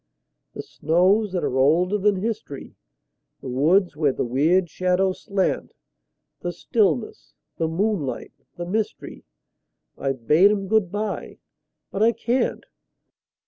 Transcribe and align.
The 0.55 0.63
snows 0.63 1.31
that 1.33 1.43
are 1.43 1.57
older 1.59 1.99
than 1.99 2.15
history, 2.15 2.75
The 3.41 3.49
woods 3.49 3.95
where 3.95 4.11
the 4.11 4.23
weird 4.25 4.67
shadows 4.67 5.21
slant; 5.25 5.75
The 6.39 6.51
stillness, 6.51 7.35
the 7.57 7.67
moonlight, 7.67 8.33
the 8.57 8.65
mystery, 8.65 9.25
I've 9.99 10.25
bade 10.25 10.49
'em 10.49 10.67
good 10.67 10.91
by 10.91 11.37
but 11.91 12.01
I 12.01 12.13
can't. 12.13 12.63